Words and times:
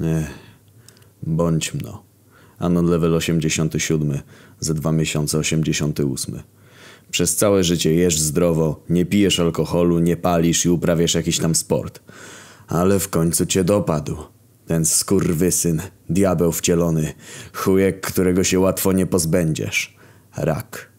Nie, 0.00 0.26
bądź 1.22 1.74
mno. 1.74 2.02
Anon 2.58 2.86
level 2.86 3.14
87, 3.14 4.18
za 4.60 4.74
dwa 4.74 4.92
miesiące 4.92 5.38
88. 5.38 6.40
Przez 7.10 7.36
całe 7.36 7.64
życie 7.64 7.94
jesz 7.94 8.20
zdrowo, 8.20 8.84
nie 8.88 9.06
pijesz 9.06 9.40
alkoholu, 9.40 9.98
nie 9.98 10.16
palisz 10.16 10.64
i 10.64 10.68
uprawiasz 10.68 11.14
jakiś 11.14 11.38
tam 11.38 11.54
sport. 11.54 12.00
Ale 12.68 12.98
w 12.98 13.08
końcu 13.08 13.46
cię 13.46 13.64
dopadł. 13.64 14.16
Ten 14.66 14.84
skurwysyn, 14.84 15.82
diabeł 16.10 16.52
wcielony, 16.52 17.12
chujek, 17.52 18.00
którego 18.00 18.44
się 18.44 18.60
łatwo 18.60 18.92
nie 18.92 19.06
pozbędziesz. 19.06 19.96
Rak. 20.36 20.90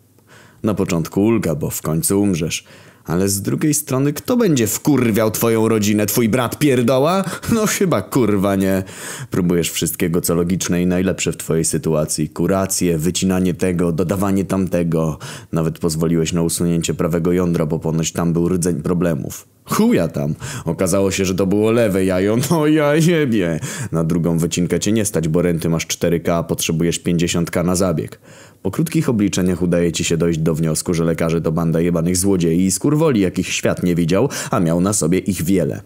Na 0.63 0.73
początku 0.73 1.25
ulga, 1.25 1.55
bo 1.55 1.69
w 1.69 1.81
końcu 1.81 2.21
umrzesz. 2.21 2.63
Ale 3.07 3.29
z 3.29 3.41
drugiej 3.41 3.73
strony, 3.73 4.13
kto 4.13 4.37
będzie 4.37 4.67
wkurwiał 4.67 5.31
twoją 5.31 5.67
rodzinę? 5.67 6.05
Twój 6.05 6.29
brat 6.29 6.59
pierdoła? 6.59 7.23
No 7.53 7.65
chyba 7.65 8.01
kurwa 8.01 8.55
nie. 8.55 8.83
Próbujesz 9.31 9.71
wszystkiego, 9.71 10.21
co 10.21 10.35
logiczne 10.35 10.81
i 10.81 10.85
najlepsze 10.85 11.31
w 11.31 11.37
twojej 11.37 11.65
sytuacji. 11.65 12.29
Kurację, 12.29 12.97
wycinanie 12.97 13.53
tego, 13.53 13.91
dodawanie 13.91 14.45
tamtego. 14.45 15.17
Nawet 15.51 15.79
pozwoliłeś 15.79 16.33
na 16.33 16.41
usunięcie 16.41 16.93
prawego 16.93 17.31
jądra, 17.31 17.65
bo 17.65 17.79
ponoć 17.79 18.11
tam 18.11 18.33
był 18.33 18.49
rdzeń 18.49 18.81
problemów. 18.81 19.56
Chuja 19.69 20.07
tam. 20.07 20.35
Okazało 20.65 21.11
się, 21.11 21.25
że 21.25 21.35
to 21.35 21.47
było 21.47 21.71
lewe 21.71 22.05
jajo. 22.05 22.37
No 22.51 22.67
ja 22.67 22.95
jebie. 22.95 23.59
Na 23.91 24.03
drugą 24.03 24.37
wycinkę 24.37 24.79
cię 24.79 24.91
nie 24.91 25.05
stać, 25.05 25.27
bo 25.27 25.41
renty 25.41 25.69
masz 25.69 25.87
4K, 25.87 26.31
a 26.31 26.43
potrzebujesz 26.43 27.03
50K 27.03 27.65
na 27.65 27.75
zabieg. 27.75 28.19
Po 28.61 28.71
krótkich 28.71 29.09
obliczeniach 29.09 29.61
udaje 29.61 29.91
ci 29.91 30.03
się 30.03 30.17
dojść 30.17 30.39
do 30.39 30.55
wniosku, 30.55 30.93
że 30.93 31.03
lekarze 31.03 31.41
to 31.41 31.51
banda 31.51 31.81
jebanych 31.81 32.17
złodziei 32.17 32.65
i 32.65 32.71
skurwoli, 32.71 33.21
jakich 33.21 33.53
świat 33.53 33.83
nie 33.83 33.95
widział, 33.95 34.29
a 34.51 34.59
miał 34.59 34.81
na 34.81 34.93
sobie 34.93 35.19
ich 35.19 35.43
wiele. 35.43 35.81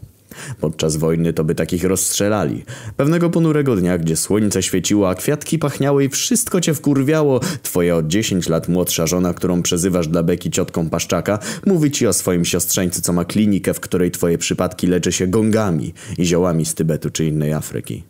Podczas 0.62 0.96
wojny 0.96 1.34
to 1.34 1.44
by 1.44 1.56
takich 1.56 1.84
rozstrzelali. 1.84 2.64
Pewnego 2.98 3.30
ponurego 3.30 3.76
dnia, 3.76 3.98
gdzie 3.98 4.16
słońce 4.16 4.64
świeciło, 4.64 5.10
a 5.10 5.16
kwiatki 5.16 5.60
pachniały 5.60 6.06
i 6.06 6.10
wszystko 6.10 6.62
cię 6.62 6.74
wkurwiało, 6.74 7.40
twoja 7.64 7.96
od 7.96 8.08
10 8.08 8.50
lat 8.50 8.68
młodsza 8.70 9.08
żona, 9.08 9.34
którą 9.34 9.62
przezywasz 9.62 10.08
dla 10.08 10.24
beki 10.24 10.52
ciotką 10.52 10.90
Paszczaka, 10.90 11.40
mówi 11.66 11.92
ci 11.92 12.08
o 12.08 12.14
swoim 12.14 12.46
siostrzeńcu, 12.46 13.02
co 13.02 13.14
ma 13.14 13.26
klinikę, 13.26 13.74
w 13.74 13.80
której 13.80 14.12
twoje 14.12 14.38
przypadki 14.38 14.88
leczy 14.88 15.12
się 15.12 15.28
gongami 15.28 15.94
i 16.18 16.26
ziołami 16.26 16.66
z 16.66 16.76
Tybetu 16.76 17.10
czy 17.10 17.26
innej 17.26 17.54
Afryki. 17.54 18.04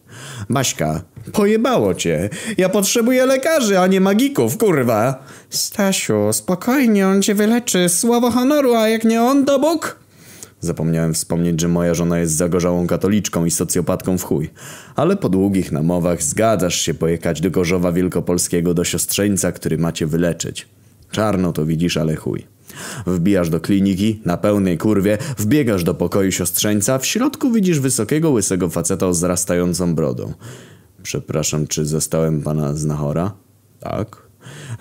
Baśka, 0.50 1.02
pojebało 1.34 1.94
cię. 1.94 2.30
Ja 2.58 2.70
potrzebuję 2.70 3.26
lekarzy, 3.26 3.80
a 3.80 3.88
nie 3.88 4.02
magików, 4.02 4.58
kurwa. 4.58 5.24
Stasiu, 5.50 6.34
spokojnie, 6.34 7.08
on 7.08 7.22
cię 7.22 7.36
wyleczy. 7.36 7.90
Słowo 7.90 8.32
honoru, 8.32 8.76
a 8.76 8.90
jak 8.90 9.04
nie 9.04 9.22
on, 9.22 9.46
to 9.46 9.60
Bóg? 9.60 10.01
Zapomniałem 10.62 11.14
wspomnieć, 11.14 11.62
że 11.62 11.68
moja 11.68 11.94
żona 11.94 12.20
jest 12.20 12.36
zagorzałą 12.36 12.88
katoliczką 12.88 13.46
i 13.46 13.52
socjopatką 13.52 14.18
w 14.18 14.24
chuj. 14.24 14.50
Ale 14.96 15.18
po 15.18 15.30
długich 15.30 15.72
namowach 15.72 16.24
zgadzasz 16.24 16.76
się 16.76 16.94
pojechać 16.94 17.42
do 17.42 17.52
Gorzowa 17.52 17.92
Wielkopolskiego 17.92 18.74
do 18.74 18.84
siostrzeńca, 18.84 19.52
który 19.52 19.78
macie 19.78 20.08
wyleczyć. 20.08 20.68
Czarno 21.12 21.54
to 21.54 21.66
widzisz, 21.66 21.98
ale 21.98 22.16
chuj. 22.16 22.48
Wbijasz 23.08 23.50
do 23.50 23.60
kliniki, 23.60 24.22
na 24.26 24.38
pełnej 24.38 24.78
kurwie, 24.78 25.18
wbiegasz 25.38 25.84
do 25.84 25.94
pokoju 25.94 26.32
siostrzeńca, 26.32 26.98
w 26.98 27.06
środku 27.06 27.52
widzisz 27.52 27.80
wysokiego, 27.80 28.30
łysego 28.30 28.70
faceta 28.70 29.08
o 29.08 29.14
zrastającą 29.14 29.96
brodą. 29.96 30.34
Przepraszam, 31.04 31.68
czy 31.68 31.86
zostałem 31.86 32.42
pana 32.42 32.74
znachora? 32.74 33.34
Tak. 33.80 34.31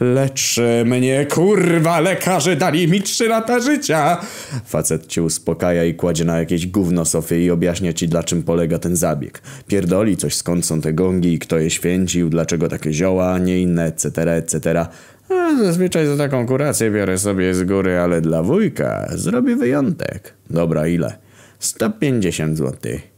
Lecz 0.00 0.60
mnie, 0.84 1.26
kurwa, 1.26 2.00
lekarze 2.00 2.56
dali 2.56 2.88
mi 2.88 3.02
trzy 3.02 3.28
lata 3.28 3.60
życia. 3.60 4.20
Facet 4.64 5.06
cię 5.06 5.22
uspokaja 5.22 5.84
i 5.84 5.94
kładzie 5.94 6.24
na 6.24 6.38
jakieś 6.38 6.66
gówno 6.66 7.04
sofie 7.04 7.44
i 7.44 7.50
objaśnia 7.50 7.92
ci, 7.92 8.08
dla 8.08 8.22
czym 8.22 8.42
polega 8.42 8.78
ten 8.78 8.96
zabieg. 8.96 9.42
Pierdoli 9.66 10.16
coś, 10.16 10.34
skąd 10.34 10.66
są 10.66 10.80
te 10.80 10.92
gongi 10.92 11.38
kto 11.38 11.58
je 11.58 11.70
święcił, 11.70 12.30
dlaczego 12.30 12.68
takie 12.68 12.92
zioła, 12.92 13.38
nie 13.38 13.60
inne, 13.60 13.84
etc., 13.84 14.32
etc. 14.32 14.86
A 15.28 15.56
zazwyczaj 15.58 16.06
za 16.06 16.16
taką 16.16 16.46
kurację 16.46 16.90
biorę 16.90 17.18
sobie 17.18 17.54
z 17.54 17.64
góry, 17.64 17.98
ale 17.98 18.20
dla 18.20 18.42
wujka 18.42 19.08
zrobię 19.14 19.56
wyjątek. 19.56 20.34
Dobra, 20.50 20.88
ile? 20.88 21.16
150 21.58 22.56
złotych. 22.56 23.10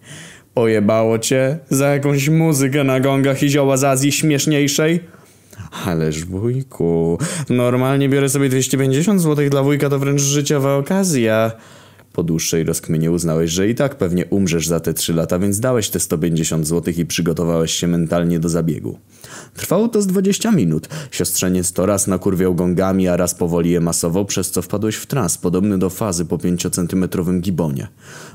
Pojebało 0.55 1.19
cię? 1.19 1.59
Za 1.71 1.89
jakąś 1.89 2.29
muzykę 2.29 2.85
na 2.85 3.01
gongach 3.01 3.43
i 3.43 3.49
zioła 3.49 3.77
z 3.77 3.85
Azji 3.85 4.13
śmieszniejszej? 4.13 5.01
Ależ 5.85 6.25
wujku, 6.25 7.19
normalnie 7.51 8.09
biorę 8.09 8.29
sobie 8.29 8.49
250 8.49 9.21
zł 9.21 9.51
dla 9.51 9.63
wujka, 9.63 9.91
to 9.91 9.99
wręcz 9.99 10.21
życiowa 10.21 10.77
okazja. 10.77 11.53
Po 12.13 12.23
dłuższej 12.23 12.65
rozkminie 12.65 13.11
uznałeś, 13.11 13.51
że 13.51 13.69
i 13.69 13.75
tak 13.75 13.97
pewnie 13.97 14.27
umrzesz 14.27 14.69
za 14.69 14.81
te 14.81 14.95
3 14.95 15.15
lata, 15.15 15.39
więc 15.39 15.61
dałeś 15.61 15.89
te 15.89 16.01
150 16.01 16.67
zł 16.67 16.95
i 16.97 17.07
przygotowałeś 17.07 17.73
się 17.73 17.87
mentalnie 17.87 18.41
do 18.41 18.49
zabiegu. 18.49 18.99
Trwało 19.55 19.89
to 19.89 20.03
z 20.03 20.07
20 20.07 20.51
minut. 20.51 20.89
Siostrzeniec 21.11 21.73
to 21.73 21.87
raz 21.87 22.07
nakurwiał 22.07 22.55
gongami, 22.55 23.09
a 23.09 23.17
raz 23.17 23.35
powoli 23.35 23.71
je 23.71 23.81
masował, 23.81 24.25
przez 24.25 24.51
co 24.51 24.63
wpadłeś 24.63 24.97
w 24.97 25.07
trans, 25.07 25.39
podobny 25.39 25.79
do 25.79 25.91
fazy 25.91 26.25
po 26.25 26.39
5-centymetrowym 26.39 27.41
gibonie. 27.41 27.89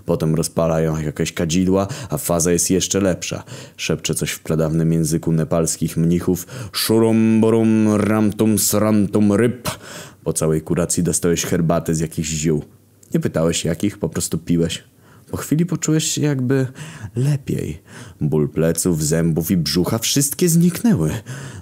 Potem 0.06 0.36
rozpalają 0.36 1.00
jakieś 1.00 1.34
kadzidła, 1.34 1.88
a 2.10 2.18
faza 2.18 2.52
jest 2.52 2.70
jeszcze 2.70 3.00
lepsza. 3.00 3.44
Szepcze 3.78 4.16
coś 4.16 4.32
w 4.32 4.40
pradawnym 4.40 4.94
języku 4.94 5.32
nepalskich 5.32 5.98
mnichów. 5.98 6.48
Szurum 6.72 7.42
borum 7.42 7.96
ramtum 7.96 8.60
sramtum 8.60 9.34
ryb. 9.34 9.70
Po 10.24 10.34
całej 10.34 10.62
kuracji 10.62 11.04
dostałeś 11.04 11.46
herbatę 11.46 11.96
z 11.96 12.00
jakichś 12.00 12.30
ziół. 12.30 12.77
Nie 13.14 13.20
pytałeś 13.20 13.66
jakich, 13.66 13.98
po 13.98 14.10
prostu 14.10 14.38
piłeś. 14.38 14.84
Po 15.32 15.38
chwili 15.38 15.66
poczułeś 15.66 16.04
się 16.04 16.22
jakby 16.22 16.68
lepiej. 17.16 17.82
Ból 18.22 18.50
pleców, 18.50 19.04
zębów 19.04 19.52
i 19.52 19.58
brzucha 19.58 19.98
wszystkie 19.98 20.50
zniknęły. 20.50 21.12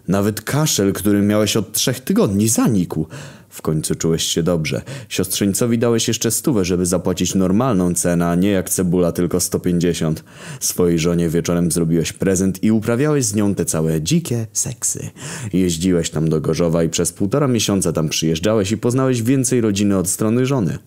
Nawet 0.08 0.42
kaszel, 0.42 0.94
który 0.94 1.22
miałeś 1.22 1.58
od 1.58 1.72
trzech 1.72 2.00
tygodni, 2.00 2.50
zanikł. 2.50 3.08
W 3.50 3.62
końcu 3.62 3.96
czułeś 3.96 4.24
się 4.24 4.44
dobrze. 4.44 4.82
Siostrzeńcowi 5.10 5.80
dałeś 5.80 6.08
jeszcze 6.08 6.32
stówę, 6.32 6.66
żeby 6.66 6.86
zapłacić 6.86 7.36
normalną 7.36 7.94
cenę, 7.94 8.28
a 8.28 8.36
nie 8.36 8.50
jak 8.50 8.70
cebula 8.70 9.12
tylko 9.12 9.40
150. 9.40 10.24
Swojej 10.60 11.00
żonie 11.00 11.30
wieczorem 11.30 11.72
zrobiłeś 11.72 12.14
prezent 12.14 12.64
i 12.64 12.72
uprawiałeś 12.72 13.26
z 13.26 13.36
nią 13.36 13.56
te 13.56 13.66
całe 13.66 14.02
dzikie 14.02 14.48
seksy. 14.54 15.10
Jeździłeś 15.54 16.10
tam 16.10 16.30
do 16.30 16.42
Gorzowa 16.42 16.84
i 16.84 16.90
przez 16.90 17.12
półtora 17.12 17.48
miesiąca 17.48 17.94
tam 17.94 18.10
przyjeżdżałeś 18.10 18.72
i 18.72 18.78
poznałeś 18.78 19.22
więcej 19.22 19.62
rodziny 19.62 19.98
od 19.98 20.10
strony 20.10 20.46
żony. 20.46 20.78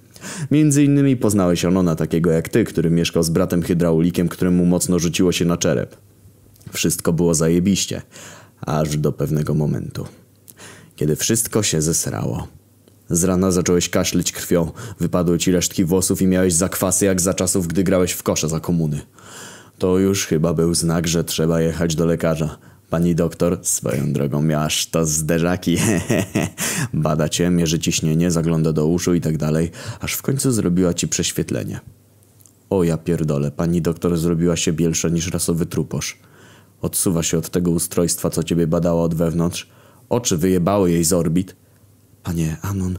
Między 0.51 0.85
innymi 0.85 1.17
poznałeś 1.17 1.65
Onona 1.65 1.97
takiego 1.97 2.31
jak 2.31 2.49
ty, 2.49 2.65
który 2.65 2.91
mieszkał 2.91 3.23
z 3.23 3.31
bratem 3.31 3.63
hydraulikiem, 3.63 4.29
któremu 4.29 4.65
mocno 4.65 4.99
rzuciło 4.99 5.33
się 5.33 5.45
na 5.45 5.57
czerep. 5.57 5.97
Wszystko 6.73 7.13
było 7.13 7.35
zajebiście, 7.35 8.03
aż 8.61 8.97
do 8.97 9.13
pewnego 9.13 9.55
momentu. 9.55 10.07
Kiedy 10.97 11.17
wszystko 11.17 11.63
się 11.63 11.83
zesrało. 11.83 12.49
Z 13.11 13.25
rana 13.25 13.51
zacząłeś 13.51 13.89
kaszleć 13.89 14.33
krwią, 14.33 14.71
wypadły 15.01 15.39
ci 15.39 15.53
resztki 15.53 15.85
włosów 15.85 16.23
i 16.23 16.27
miałeś 16.27 16.55
zakwasy 16.55 17.05
jak 17.05 17.21
za 17.21 17.35
czasów, 17.35 17.69
gdy 17.69 17.85
grałeś 17.85 18.13
w 18.13 18.23
kosze 18.23 18.49
za 18.49 18.61
komuny. 18.61 19.01
To 19.79 19.99
już 19.99 20.27
chyba 20.27 20.55
był 20.55 20.75
znak, 20.75 21.09
że 21.09 21.25
trzeba 21.25 21.61
jechać 21.61 21.95
do 21.95 22.07
lekarza. 22.07 22.59
Pani 22.91 23.15
doktor, 23.15 23.59
swoją 23.63 24.13
drogą 24.13 24.43
miałaś 24.43 24.87
to 24.87 25.07
zderzaki. 25.07 25.79
Bada 26.99 27.29
cię, 27.29 27.51
mierzy 27.51 27.79
ciśnienie, 27.79 28.31
zagląda 28.31 28.73
do 28.73 28.87
uszu 28.87 29.15
i 29.15 29.21
tak 29.21 29.37
dalej, 29.37 29.71
aż 30.01 30.15
w 30.15 30.23
końcu 30.23 30.53
zrobiła 30.53 30.95
ci 30.95 31.09
prześwietlenie. 31.09 31.81
O 32.71 32.85
ja 32.85 32.99
pierdolę, 32.99 33.51
pani 33.51 33.83
doktor 33.83 34.17
zrobiła 34.17 34.57
się 34.57 34.73
bielsza 34.73 35.09
niż 35.09 35.31
rasowy 35.31 35.67
truposz. 35.67 36.19
Odsuwa 36.81 37.23
się 37.23 37.39
od 37.39 37.51
tego 37.51 37.71
ustrojstwa, 37.71 38.31
co 38.31 38.43
ciebie 38.43 38.67
badało 38.67 39.03
od 39.03 39.15
wewnątrz. 39.15 39.69
Oczy 40.09 40.37
wyjebały 40.37 40.91
jej 40.91 41.05
z 41.05 41.13
orbit. 41.13 41.57
Panie 42.23 42.57
Anon, 42.63 42.99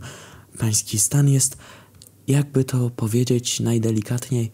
pański 0.60 1.00
stan 1.00 1.30
jest, 1.30 1.58
jakby 2.28 2.64
to 2.64 2.90
powiedzieć 2.90 3.60
najdelikatniej... 3.60 4.52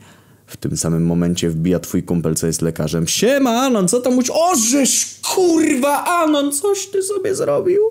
W 0.48 0.58
tym 0.58 0.78
samym 0.78 1.06
momencie 1.06 1.50
wbija 1.50 1.80
twój 1.80 2.04
kumpel, 2.04 2.36
co 2.36 2.48
jest 2.48 2.62
lekarzem. 2.62 3.08
Siema, 3.08 3.62
Anon, 3.62 3.88
co 3.88 4.02
tam 4.02 4.14
mówisz? 4.14 4.32
Ożesz, 4.34 5.20
kurwa, 5.36 6.04
Anon, 6.06 6.52
coś 6.52 6.88
ty 6.88 7.04
sobie 7.04 7.36
zrobił? 7.36 7.82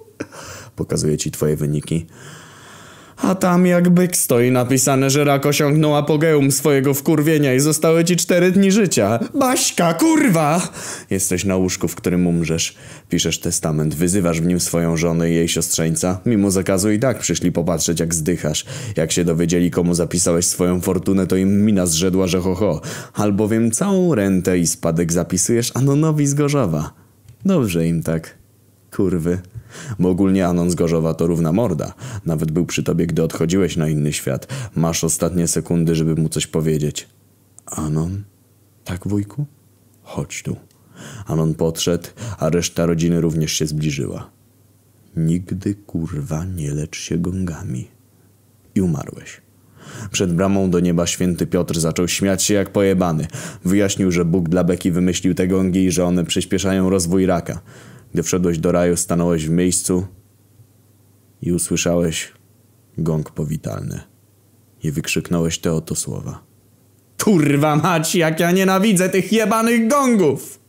Pokazuje 0.76 1.19
ci 1.19 1.31
twoje 1.31 1.56
wyniki. 1.56 2.06
A 3.17 3.35
tam 3.35 3.67
jak 3.67 3.88
byk 3.91 4.17
stoi 4.17 4.50
napisane, 4.50 5.11
że 5.11 5.25
rak 5.25 5.47
osiągnął 5.47 5.97
apogeum 5.97 6.50
swojego 6.50 6.94
wkurwienia 6.94 7.55
i 7.55 7.61
zostały 7.61 8.05
ci 8.05 8.17
cztery 8.17 8.50
dni 8.50 8.73
życia. 8.73 9.19
Baśka, 9.35 9.94
kurwa! 9.94 10.73
Jesteś 11.11 11.44
na 11.44 11.56
łóżku, 11.56 11.88
w 11.88 11.94
którym 11.94 12.26
umrzesz. 12.26 12.75
Piszesz 13.09 13.41
testament, 13.41 13.94
wyzywasz 13.94 14.41
w 14.41 14.47
nim 14.47 14.61
swoją 14.61 14.97
żonę 14.97 15.31
i 15.31 15.35
jej 15.35 15.49
siostrzeńca. 15.49 16.21
Mimo 16.26 16.50
zakazu 16.50 16.91
i 16.91 16.99
tak 16.99 17.19
przyszli 17.19 17.53
popatrzeć, 17.53 18.00
jak 18.00 18.15
zdychasz. 18.15 18.65
Jak 18.97 19.12
się 19.12 19.25
dowiedzieli, 19.25 19.70
komu 19.70 19.94
zapisałeś 19.94 20.47
swoją 20.47 20.81
fortunę, 20.81 21.27
to 21.27 21.37
im 21.37 21.65
mina 21.65 21.87
zrzedła, 21.87 22.27
że 22.27 22.41
ho 22.41 22.55
ho. 22.55 22.81
Albowiem 23.15 23.70
całą 23.70 24.15
rentę 24.15 24.59
i 24.59 24.67
spadek 24.67 25.12
zapisujesz 25.12 25.73
Anonowi 25.75 26.27
z 26.27 26.35
Gorzowa. 26.35 26.93
Dobrze 27.44 27.87
im 27.87 28.03
tak. 28.03 28.35
Kurwy. 28.97 29.38
Bo 29.99 30.11
ogólnie 30.11 30.47
Anon 30.47 30.75
Gorzowa 30.75 31.15
to 31.15 31.26
równa 31.26 31.53
morda. 31.53 31.94
Nawet 32.25 32.53
był 32.53 32.67
przy 32.67 32.82
tobie, 32.82 33.06
gdy 33.06 33.23
odchodziłeś 33.23 33.76
na 33.76 33.88
inny 33.88 34.12
świat. 34.12 34.47
Masz 34.76 35.05
ostatnie 35.05 35.49
sekundy, 35.49 35.94
żeby 35.94 36.15
mu 36.15 36.29
coś 36.29 36.47
powiedzieć. 36.47 37.09
Anon? 37.67 38.25
Tak, 38.85 39.09
wujku? 39.09 39.47
Chodź 40.03 40.43
tu. 40.43 40.56
Anon 41.26 41.55
podszedł, 41.55 42.09
a 42.38 42.49
reszta 42.49 42.87
rodziny 42.87 43.21
również 43.21 43.53
się 43.53 43.67
zbliżyła. 43.67 44.31
Nigdy 45.17 45.75
kurwa 45.75 46.44
nie 46.44 46.75
lecz 46.75 46.97
się 46.97 47.19
gongami. 47.19 47.88
I 48.75 48.81
umarłeś. 48.81 49.41
Przed 50.11 50.32
bramą 50.32 50.70
do 50.70 50.81
nieba 50.81 51.06
święty 51.06 51.47
Piotr 51.47 51.81
zaczął 51.81 52.09
śmiać 52.09 52.43
się 52.43 52.55
jak 52.55 52.70
pojebany. 52.70 53.27
Wyjaśnił, 53.65 54.12
że 54.12 54.25
Bóg 54.25 54.49
dla 54.49 54.65
Beki 54.65 54.91
wymyślił 54.91 55.35
te 55.35 55.49
gongi 55.49 55.85
i 55.85 55.91
że 55.91 56.05
one 56.05 56.25
przyspieszają 56.25 56.91
rozwój 56.91 57.27
raka. 57.27 57.61
Gdy 58.14 58.22
wszedłeś 58.22 58.58
do 58.58 58.72
raju, 58.72 58.96
stanąłeś 58.96 59.46
w 59.46 59.50
miejscu 59.50 60.06
i 61.43 61.52
usłyszałeś 61.52 62.32
gong 62.99 63.31
powitalny. 63.31 64.00
I 64.82 64.90
wykrzyknąłeś 64.90 65.58
te 65.58 65.72
oto 65.72 65.94
słowa. 65.94 66.44
Kurwa 67.25 67.76
mać, 67.76 68.14
jak 68.14 68.40
ja 68.40 68.50
nienawidzę 68.50 69.08
tych 69.08 69.32
jebanych 69.32 69.88
gongów! 69.88 70.63